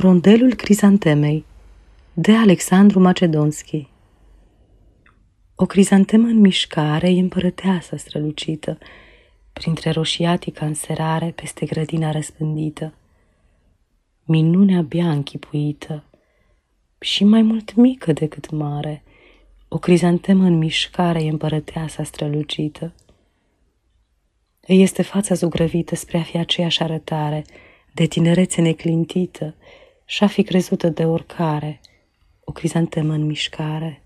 Rondelul 0.00 0.54
crizantemei 0.54 1.44
de 2.12 2.32
Alexandru 2.32 3.00
Macedonski 3.00 3.88
O 5.54 5.66
crizantemă 5.66 6.26
în 6.26 6.40
mișcare 6.40 7.10
e 7.10 7.20
împărăteasa 7.20 7.96
strălucită, 7.96 8.78
printre 9.52 9.90
roșiatica 9.90 10.66
înserare 10.66 11.32
peste 11.34 11.66
grădina 11.66 12.10
răspândită. 12.10 12.94
Minunea 14.24 14.78
abia 14.78 15.10
închipuită 15.10 16.04
și 16.98 17.24
mai 17.24 17.42
mult 17.42 17.74
mică 17.74 18.12
decât 18.12 18.50
mare, 18.50 19.02
o 19.68 19.78
crizantemă 19.78 20.44
în 20.44 20.58
mișcare 20.58 21.22
e 21.22 21.28
împărăteasa 21.28 22.02
strălucită. 22.02 22.92
Îi 24.60 24.82
este 24.82 25.02
fața 25.02 25.34
zugrăvită 25.34 25.94
spre 25.94 26.18
a 26.18 26.22
fi 26.22 26.38
aceeași 26.38 26.82
arătare, 26.82 27.44
de 27.94 28.06
tinerețe 28.06 28.60
neclintită, 28.60 29.54
și-a 30.10 30.26
fi 30.26 30.42
crezută 30.42 30.88
de 30.88 31.04
oricare, 31.04 31.80
o 32.44 32.52
crizantemă 32.52 33.12
în 33.12 33.26
mișcare. 33.26 34.02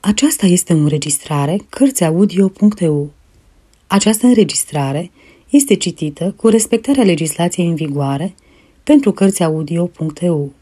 Aceasta 0.00 0.46
este 0.46 0.72
o 0.72 0.76
înregistrare 0.76 1.56
Cărțiaudio.eu. 1.68 3.10
Această 3.86 4.26
înregistrare 4.26 5.10
este 5.50 5.74
citită 5.74 6.32
cu 6.32 6.48
respectarea 6.48 7.04
legislației 7.04 7.66
în 7.66 7.74
vigoare 7.74 8.34
pentru 8.82 9.12
Cărțiaudio.eu. 9.12 10.52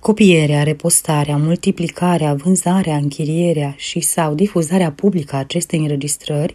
Copierea, 0.00 0.62
repostarea, 0.62 1.36
multiplicarea, 1.36 2.34
vânzarea, 2.34 2.96
închirierea 2.96 3.74
și 3.76 4.00
sau 4.00 4.34
difuzarea 4.34 4.92
publică 4.92 5.36
a 5.36 5.38
acestei 5.38 5.78
înregistrări 5.78 6.54